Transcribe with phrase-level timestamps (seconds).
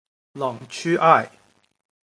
[0.33, 1.29] 朗屈艾。